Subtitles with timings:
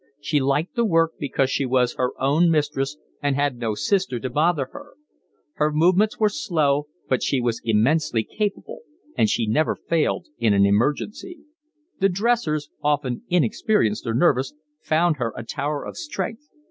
[0.19, 4.31] She liked the work because she was her own mistress and had no sister to
[4.31, 4.93] bother her.
[5.57, 8.79] Her movements were slow, but she was immensely capable
[9.15, 11.41] and she never failed in an emergency.
[11.99, 16.49] The dressers, often inexperienced or nervous, found her a tower of strength.